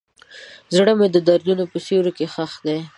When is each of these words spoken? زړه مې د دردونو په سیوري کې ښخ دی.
زړه 0.75 0.93
مې 0.99 1.07
د 1.11 1.17
دردونو 1.27 1.63
په 1.71 1.77
سیوري 1.85 2.11
کې 2.17 2.25
ښخ 2.33 2.53
دی. 2.65 2.79